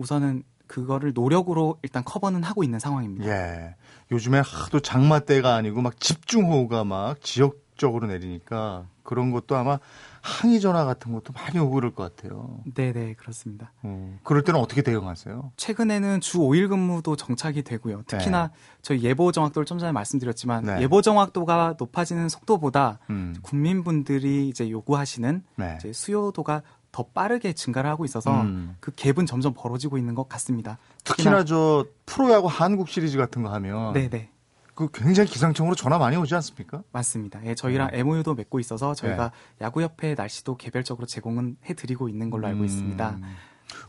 [0.00, 3.26] 우선은 그거를 노력으로 일단 커버는 하고 있는 상황입니다.
[3.26, 3.74] 예.
[4.12, 9.80] 요즘에 하도 장마 때가 아니고 막 집중호우가 막 지역적으로 내리니까 그런 것도 아마
[10.20, 12.60] 항의 전화 같은 것도 많이 오고 그럴 것 같아요.
[12.74, 13.72] 네, 네, 그렇습니다.
[13.82, 15.52] 어, 그럴 때는 어떻게 대응하세요?
[15.56, 18.02] 최근에는 주 5일 근무도 정착이 되고요.
[18.06, 20.82] 특히나 저희 예보 정확도를 좀 전에 말씀드렸지만 네.
[20.82, 23.34] 예보 정확도가 높아지는 속도보다 음.
[23.42, 25.76] 국민분들이 이제 요구하시는 네.
[25.80, 28.76] 이제 수요도가 더 빠르게 증가를 하고 있어서 음.
[28.80, 30.78] 그 갭은 점점 벌어지고 있는 것 같습니다.
[31.04, 34.30] 특히나 저 프로야구 한국 시리즈 같은 거 하면 네, 네.
[34.74, 36.82] 그 굉장히 기상청으로 전화 많이 오지 않습니까?
[36.92, 37.40] 맞습니다.
[37.44, 39.64] 예, 저희랑 MOU도 맺고 있어서 저희가 네.
[39.66, 43.10] 야구협회 날씨도 개별적으로 제공은 해드리고 있는 걸로 알고 있습니다.
[43.10, 43.22] 음.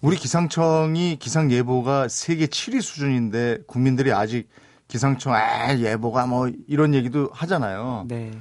[0.02, 4.48] 우리 기상청이 기상 예보가 세계 7위 수준인데 국민들이 아직
[4.88, 8.06] 기상청 아 예보가 뭐 이런 얘기도 하잖아요.
[8.08, 8.32] 네.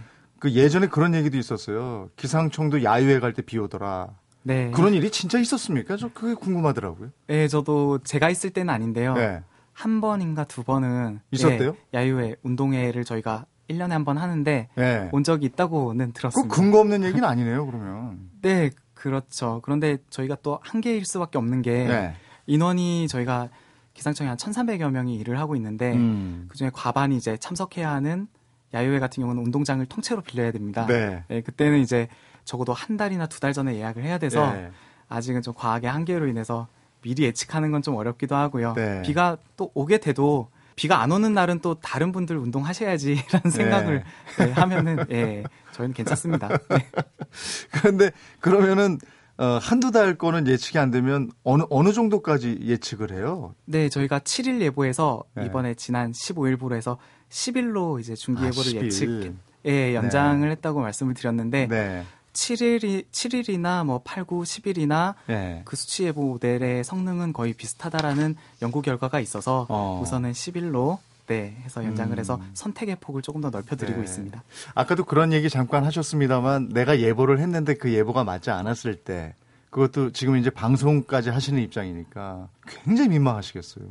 [0.40, 2.10] 그 예전에 그런 얘기도 있었어요.
[2.16, 4.08] 기상청도 야유회 갈 때 비 오더라.
[4.42, 4.70] 네.
[4.70, 5.96] 그런 일이 진짜 있었습니까?
[5.96, 7.10] 저 그게 궁금하더라고요.
[7.28, 9.14] 예, 저도 제가 있을 때는 아닌데요.
[9.14, 9.42] 네.
[9.72, 11.74] 한 번인가 두 번은 있었대요?
[11.94, 15.08] 예, 야유회 운동회를 저희가 1년에 한 번 하는데 네.
[15.12, 16.54] 온 적이 있다고는 그 들었습니다.
[16.54, 18.18] 근거 없는 얘기는 아니네요, 그러면.
[18.42, 19.60] 네, 그렇죠.
[19.62, 22.14] 그런데 저희가 또 한계일 수밖에 없는 게 네.
[22.46, 23.48] 인원이 저희가
[23.94, 26.46] 기상청에 한 1,300여 명이 일을 하고 있는데 음.
[26.48, 28.26] 그중에 과반이 이제 참석해야 하는
[28.74, 30.86] 야유회 같은 경우는 운동장을 통째로 빌려야 됩니다.
[30.86, 31.24] 네.
[31.28, 32.08] 네, 그때는 이제
[32.50, 34.70] 적어도 한 달이나 두 달 전에 예약을 해야 돼서 네.
[35.08, 36.66] 아직은 좀 과학의 한계로 인해서
[37.00, 38.72] 미리 예측하는 건 좀 어렵기도 하고요.
[38.74, 39.02] 네.
[39.02, 44.02] 비가 또 오게 돼도 비가 안 오는 날은 또 다른 분들 운동하셔야지라는 생각을
[44.38, 46.48] 네, 하면은 예 저희는 괜찮습니다.
[46.48, 46.86] 네.
[47.72, 48.10] 그런데
[48.40, 48.98] 그러면은
[49.38, 53.54] 어, 한두 달 거는 예측이 안 되면 어느 어느 정도까지 예측을 해요?
[53.64, 55.46] 네, 저희가 7일 예보에서 네.
[55.46, 56.98] 이번에 지난 15일부로 해서
[57.30, 58.84] 10일로 이제 중기 아, 예보를 10일.
[58.84, 59.34] 예측
[59.66, 62.04] 예, 연장을 했다고 말씀을 드렸는데 네.
[62.32, 65.62] 7일이 7일이나 뭐 8, 9, 10일이나 네.
[65.64, 70.00] 그 수치 예보 모델의 성능은 거의 비슷하다라는 연구 결과가 있어서 어.
[70.02, 72.18] 우선은 10일로 네, 해서 연장을 음.
[72.18, 74.04] 해서 선택의 폭을 조금 더 넓혀드리고 네.
[74.04, 74.42] 있습니다.
[74.74, 79.34] 아까도 그런 얘기 잠깐 하셨습니다만 내가 예보를 했는데 그 예보가 맞지 않았을 때
[79.70, 83.84] 그것도 지금 이제 방송까지 하시는 입장이니까 굉장히 민망하시겠어요.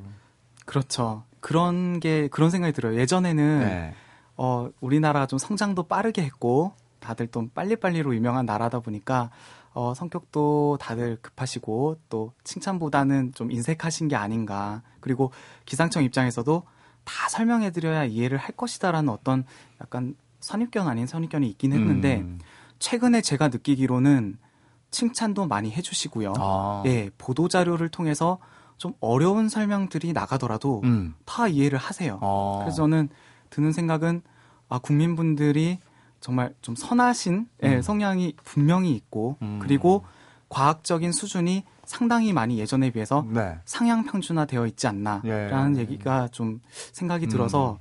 [0.66, 1.24] 그렇죠.
[1.40, 3.00] 그런 게 그런 생각이 들어요.
[3.00, 3.94] 예전에는 네.
[4.36, 9.30] 어, 우리나라가 좀 성장도 빠르게 했고, 다들 좀 빨리빨리로 유명한 나라다 보니까,
[9.74, 14.82] 어, 성격도 다들 급하시고, 또 칭찬보다는 좀 인색하신 게 아닌가.
[15.00, 15.32] 그리고
[15.66, 16.64] 기상청 입장에서도
[17.04, 19.46] 다 설명해드려야 이해를 할 것이다라는 어떤
[19.82, 22.40] 약간 선입견 아닌 선입견이 있긴 했는데, 음.
[22.80, 24.38] 최근에 제가 느끼기로는
[24.92, 26.34] 칭찬도 많이 해주시고요.
[26.38, 26.84] 아.
[26.86, 28.40] 예, 보도 자료를 통해서
[28.78, 31.14] 좀 어려운 설명들이 나가더라도 음.
[31.26, 32.18] 다 이해를 하세요.
[32.22, 32.60] 아.
[32.62, 33.10] 그래서 저는
[33.50, 34.22] 드는 생각은
[34.70, 35.80] 아 국민분들이
[36.20, 37.82] 정말 좀 선하신 예, 음.
[37.82, 39.60] 성향이 분명히 있고 음.
[39.62, 40.04] 그리고
[40.50, 43.58] 과학적인 수준이 상당히 많이 예전에 비해서 네.
[43.66, 45.82] 상향 평준화되어 있지 않나라는 예.
[45.82, 47.80] 얘기가 좀 생각이 들어서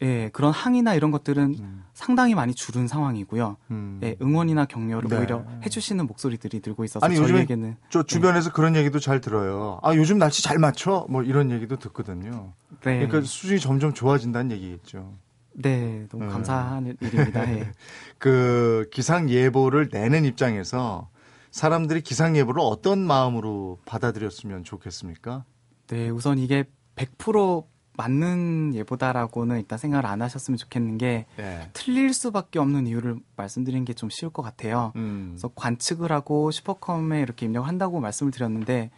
[0.00, 1.84] 예 그런 항의나 이런 것들은 음.
[1.94, 3.56] 상당히 많이 줄은 상황이고요.
[3.70, 4.00] 음.
[4.02, 5.18] 예, 응원이나 격려를 네.
[5.18, 9.78] 오히려 해주시는 목소리들이 들고 있어서 아니, 저희에게는 저 주변에서 그런 얘기도 잘 들어요.
[9.82, 12.52] 아 요즘 날씨 잘 맞춰 뭐 이런 얘기도 듣거든요.
[12.82, 15.14] 네, 그러니까 수준이 점점 좋아진다는 얘기겠죠.
[15.54, 16.30] 네 너무 네.
[16.30, 17.50] 감사한 일입니다.
[17.52, 17.70] 예.
[18.18, 21.08] 그 기상 예보를 내는 입장에서
[21.50, 25.44] 사람들이 기상 예보를 어떤 마음으로 받아들였으면 좋겠습니까?
[25.88, 26.64] 네, 우선 이게
[26.96, 31.68] 100% 맞는 예보다라고는 일단 생각을 안 하셨으면 좋겠는 게 예.
[31.74, 34.92] 틀릴 수밖에 없는 이유를 말씀드리는 게좀 쉬울 것 같아요.
[34.96, 35.32] 음.
[35.32, 38.90] 그래서 관측을 하고 슈퍼컴에 이렇게 입력을 한다고 말씀을 드렸는데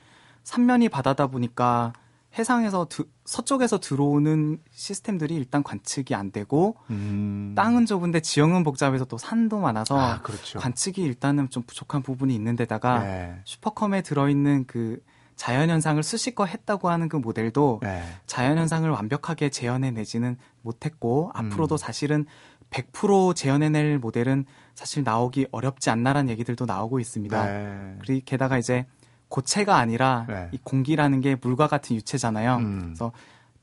[0.44, 1.92] 삼면이 바다다 보니까
[2.36, 7.52] 해상에서 드- 서쪽에서 들어오는 시스템들이 일단 관측이 안 되고 음.
[7.56, 10.58] 땅은 좁은데 지형은 복잡해서 또 산도 많아서 아, 그렇죠.
[10.58, 13.40] 관측이 일단은 좀 부족한 부분이 있는데다가 네.
[13.44, 14.98] 슈퍼컴에 들어있는 그
[15.36, 18.02] 자연현상을 수식화 했다고 하는 그 모델도 네.
[18.26, 21.76] 자연현상을 완벽하게 재현해내지는 못했고 앞으로도 음.
[21.76, 22.26] 사실은
[22.70, 24.44] 100% 재현해낼 모델은
[24.74, 27.46] 사실 나오기 어렵지 않나라는 얘기들도 나오고 있습니다.
[27.46, 27.96] 네.
[28.00, 28.86] 그리고 게다가 이제
[29.28, 30.48] 고체가 아니라 네.
[30.52, 32.56] 이 공기라는 게 물과 같은 유체잖아요.
[32.56, 32.80] 음.
[32.84, 33.12] 그래서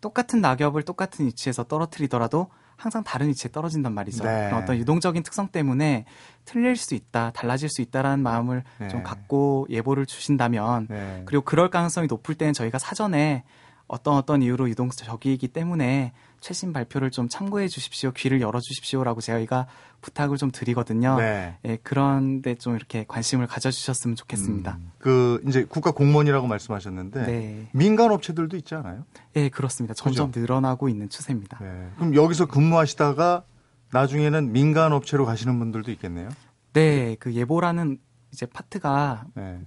[0.02, 4.24] 똑같은 낙엽을 똑같은 위치에서 떨어뜨리더라도 항상 다른 위치에 떨어진단 말이죠.
[4.24, 4.52] 네.
[4.52, 6.06] 어떤 유동적인 특성 때문에
[6.46, 8.88] 틀릴 수 있다, 달라질 수 있다라는 마음을 네.
[8.88, 11.22] 좀 갖고 예보를 주신다면 네.
[11.26, 13.44] 그리고 그럴 가능성이 높을 때는 저희가 사전에
[13.92, 18.12] 어떤 어떤 이유로 유동적이기 때문에 최신 발표를 좀 참고해 주십시오.
[18.14, 19.68] 귀를 열어 주십시오라고 저희가
[20.00, 21.18] 부탁을 좀 드리거든요.
[21.18, 21.58] 네.
[21.66, 24.78] 예, 그런데 좀 이렇게 관심을 가져 주셨으면 좋겠습니다.
[24.80, 27.68] 음, 그 이제 국가 공무원이라고 말씀하셨는데 네.
[27.74, 29.04] 민간 업체들도 있지 않아요?
[29.36, 29.94] 예, 그렇습니다.
[29.94, 31.60] 점점 늘어나고 있는 추세입니다.
[31.60, 31.90] 네.
[31.98, 33.44] 그럼 여기서 근무하시다가
[33.92, 36.30] 나중에는 민간 업체로 가시는 분들도 있겠네요.
[36.72, 37.98] 네, 그 예보라는
[38.32, 39.60] 이제 파트가 네.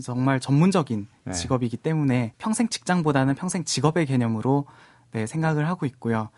[0.00, 1.32] 정말 전문적인 네.
[1.32, 4.64] 직업이기 때문에 평생 직장보다는 평생 직업의 개념으로
[5.10, 6.30] 네, 생각을 하고 있고요.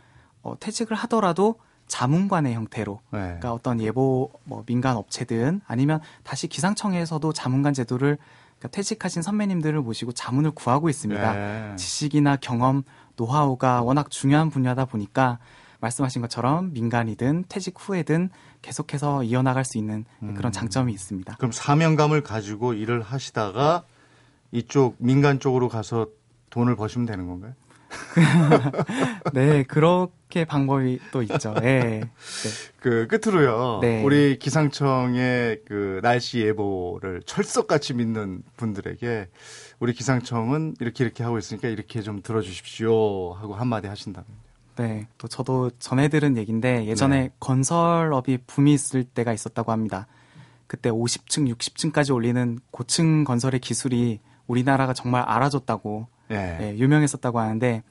[0.42, 3.18] 어, 퇴직을 하더라도 자문관의 형태로 네.
[3.18, 8.18] 그러니까 어떤 예보 뭐 민간 업체든 아니면 다시 기상청에서도 자문관 제도를
[8.58, 11.32] 그러니까 퇴직하신 선배님들을 모시고 자문을 구하고 있습니다.
[11.32, 11.76] 네.
[11.76, 12.82] 지식이나 경험,
[13.16, 15.38] 노하우가 워낙 중요한 분야다 보니까
[15.80, 18.30] 말씀하신 것처럼 민간이든 퇴직 후에든
[18.64, 20.34] 계속해서 이어나갈 수 있는 음.
[20.34, 21.36] 그런 장점이 있습니다.
[21.36, 23.84] 그럼 사명감을 가지고 일을 하시다가
[24.52, 26.08] 이쪽 민간 쪽으로 가서
[26.48, 27.52] 돈을 버시면 되는 건가요?
[29.34, 31.54] 네, 그렇게 방법이 또 있죠.
[31.54, 31.80] 네.
[31.80, 32.02] 네.
[32.80, 33.80] 그 끝으로요.
[33.82, 34.02] 네.
[34.02, 39.28] 우리 기상청의 그 날씨 예보를 철석같이 믿는 분들에게
[39.78, 44.43] 우리 기상청은 이렇게 이렇게 하고 있으니까 이렇게 좀 들어주십시오 하고 한마디 하신다면.
[44.76, 47.30] 네, 또 저도 전해 들은 얘기인데 예전에 네.
[47.40, 50.06] 건설업이 붐이 있을 때가 있었다고 합니다.
[50.66, 56.58] 그때 50층, 60층까지 올리는 고층 건설의 기술이 우리나라가 정말 알아줬다고 예.
[56.60, 57.82] 예, 유명했었다고 하는데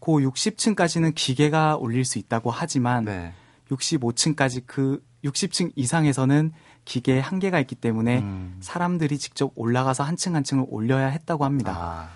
[0.00, 3.32] 그 60층까지는 기계가 올릴 수 있다고 하지만 네.
[3.70, 6.52] 65층까지 그 60층 이상에서는
[6.84, 8.56] 기계의 한계가 있기 때문에 음.
[8.60, 11.76] 사람들이 직접 올라가서 한 층 한 층을 올려야 했다고 합니다.
[11.76, 12.08] 아,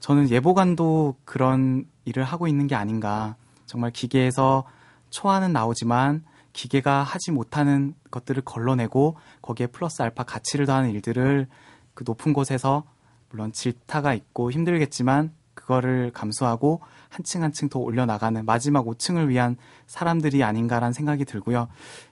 [0.00, 3.36] 저는 예보관도 그런 일을 하고 있는 게 아닌가.
[3.66, 4.64] 정말 기계에서
[5.10, 11.48] 초안은 나오지만 기계가 하지 못하는 것들을 걸러내고 거기에 플러스 알파 가치를 더하는 일들을
[11.94, 12.84] 그 높은 곳에서
[13.30, 20.92] 물론 질타가 있고 힘들겠지만 그거를 감수하고 한층 한층 더 올려나가는 마지막 5층을 위한 사람들이 아닌가라는
[20.92, 21.68] 생각이 들고요.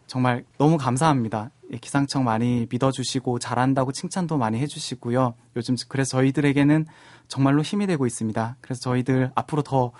[0.07, 1.51] 정말 너무 감사합니다.
[1.73, 5.35] 예, 기상청 많이 믿어주시고 잘한다고 칭찬도 많이 해주시고요.
[5.57, 6.87] 요즘 그래서 저희들에게는
[7.29, 8.57] 정말로 힘이 되고 있습니다.
[8.61, 9.93] 그래서 저희들 앞으로 더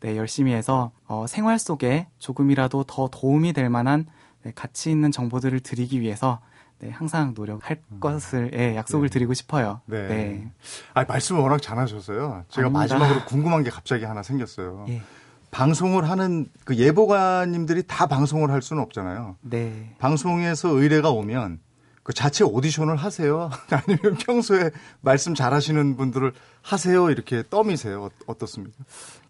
[0.00, 4.06] 네, 열심히 해서 어, 생활 속에 조금이라도 더 도움이 될 만한
[4.42, 6.40] 네, 가치 있는 정보들을 드리기 위해서
[6.78, 9.12] 네, 항상 노력할 것을 예, 약속을 네.
[9.12, 9.80] 드리고 싶어요.
[9.86, 10.06] 네.
[10.08, 10.52] 네.
[10.94, 12.44] 아, 말씀을 워낙 잘하셔서요.
[12.48, 12.78] 제가 아닙니다.
[12.98, 14.86] 마지막으로 궁금한 게 갑자기 하나 생겼어요.
[14.88, 15.02] 예.
[15.50, 19.36] 방송을 하는 그 예보관님들이 다 방송을 할 수는 없잖아요.
[19.40, 19.94] 네.
[19.98, 21.58] 방송에서 의뢰가 오면
[22.04, 23.50] 그 자체 오디션을 하세요?
[23.70, 26.32] 아니면 평소에 말씀 잘하시는 분들을
[26.62, 27.10] 하세요?
[27.10, 28.04] 이렇게 떠미세요?
[28.04, 28.76] 어- 어떻습니까?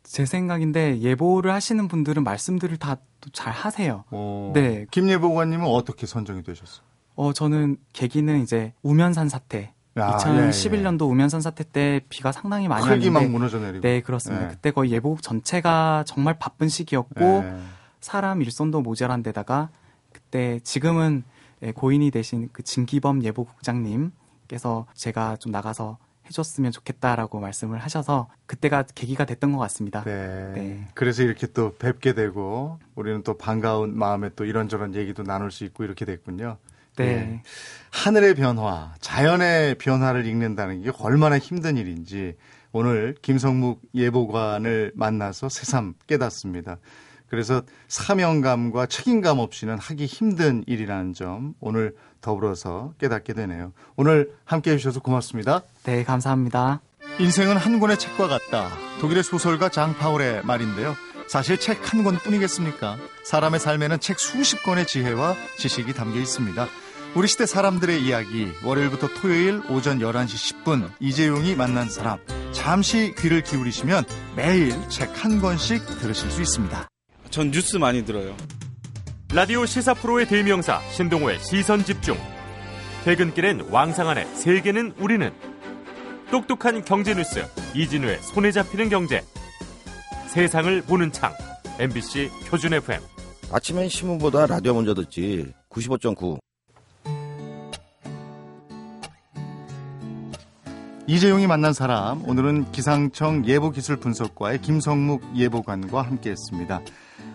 [0.09, 2.97] 제 생각인데 예보를 하시는 분들은 말씀들을 다
[3.33, 4.05] 잘 하세요.
[4.11, 4.87] 어, 네.
[4.91, 6.87] 김 예보관님은 어떻게 선정이 되셨어요?
[7.17, 9.75] 어, 저는 계기는 이제 우면산 사태.
[9.99, 13.81] 야, 2011년도 우면산 사태 때 비가 상당히 많이 막 왔는데 무너져 내리고.
[13.81, 14.47] 네, 그렇습니다.
[14.47, 14.55] 네.
[14.55, 17.59] 그때 거의 예보국 전체가 정말 바쁜 시기였고 네.
[18.01, 19.71] 사람 일손도 모자란 데다가
[20.13, 21.25] 그때 지금은
[21.63, 29.25] 예, 고인이 되신 그 진기범 예보국장님께서 제가 좀 나가서 해줬으면 좋겠다라고 말씀을 하셔서 그때가 계기가
[29.25, 30.03] 됐던 것 같습니다.
[30.05, 30.53] 네.
[30.55, 30.89] 네.
[30.95, 35.85] 그래서 이렇게 또 뵙게 되고 우리는 또 반가운 마음에 또 이런저런 얘기도 나눌 수 있고
[35.85, 36.59] 이렇게 됐군요.
[36.97, 37.05] 네.
[37.05, 37.43] 예.
[37.91, 42.37] 하늘의 변화, 자연의 변화를 읽는다는 게 얼마나 힘든 일인지
[42.73, 46.79] 오늘 김성묵 예보관을 만나서 새삼 깨닫습니다.
[47.29, 53.73] 그래서 사명감과 책임감 없이는 하기 힘든 일이라는 점 오늘 더불어서 깨닫게 되네요.
[53.97, 55.63] 오늘 함께 해주셔서 고맙습니다.
[55.85, 56.81] 네, 감사합니다.
[57.19, 58.69] 인생은 한 권의 책과 같다.
[59.01, 60.95] 독일의 소설가 장 파울의 말인데요.
[61.29, 62.97] 사실 책 한 권뿐이겠습니까?
[63.25, 66.67] 사람의 삶에는 책 수십 권의 지혜와 지식이 담겨 있습니다.
[67.15, 72.19] 우리 시대 사람들의 이야기 월요일부터 토요일 오전 11시 10분 이재용이 만난 사람
[72.53, 74.05] 잠시 귀를 기울이시면
[74.37, 76.89] 매일 책 한 권씩 들으실 수 있습니다.
[77.31, 78.37] 전 뉴스 많이 들어요.
[79.35, 82.17] 라디오 시사 프로의 대명사 신동호의 시선 집중.
[83.05, 85.33] 퇴근길엔 왕상한의 세계는 우리는
[86.31, 89.23] 똑똑한 경제 뉴스 이진우의 손에 잡히는 경제.
[90.29, 91.33] 세상을 보는 창
[91.79, 93.01] MBC 표준 FM.
[93.53, 95.53] 아침엔 신문보다 라디오 먼저 듣지.
[95.71, 96.39] 95.9.
[101.07, 106.83] 이재용이 만난 사람 오늘은 기상청 예보기술 분석과의 김성묵 예보관과 함께했습니다.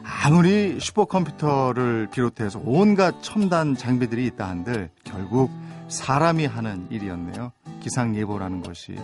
[0.03, 5.51] 아무리 슈퍼컴퓨터를 비롯해서 온갖 첨단 장비들이 있다 한들 결국
[5.87, 7.51] 사람이 하는 일이었네요.
[7.79, 8.95] 기상 예보라는 것이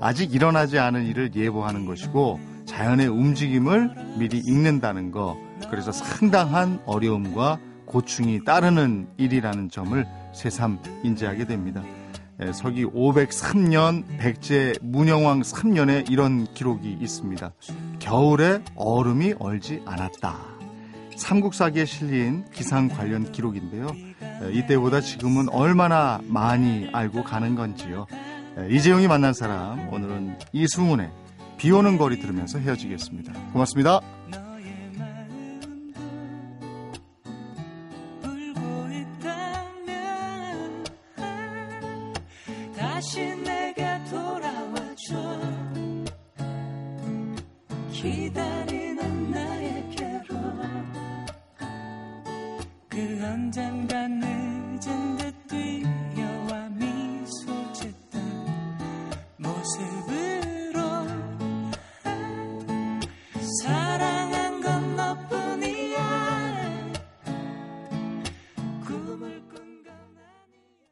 [0.00, 5.36] 아직 일어나지 않은 일을 예보하는 것이고 자연의 움직임을 미리 읽는다는 거
[5.70, 11.82] 그래서 상당한 어려움과 고충이 따르는 일이라는 점을 새삼 인지하게 됩니다.
[12.40, 17.52] 예, 서기 503년 백제 문영왕 3년에 이런 기록이 있습니다.
[17.98, 20.36] 겨울에 얼음이 얼지 않았다.
[21.16, 23.88] 삼국사기에 실린 기상 관련 기록인데요.
[24.44, 28.06] 예, 이때보다 지금은 얼마나 많이 알고 가는 건지요.
[28.60, 31.10] 예, 이재용이 만난 사람 오늘은 이승훈의
[31.56, 33.32] 비 오는 거리 들으면서 헤어지겠습니다.
[33.52, 34.00] 고맙습니다.